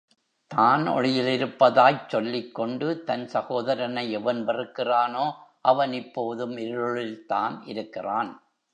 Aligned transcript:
தான் 0.51 0.87
ஒளியிலிருப்பதாய்ச் 0.87 2.07
சொல்லிக்கொண்டு, 2.09 3.03
தன் 3.03 3.27
சகோதரனை 3.27 4.11
எவன் 4.11 4.45
வெறுக்கிறானோ, 4.45 5.25
அவன் 5.61 5.93
இப்போதும் 5.93 6.57
இருளில் 6.57 7.25
தான் 7.25 7.63
இருக்கிறான். 7.65 8.31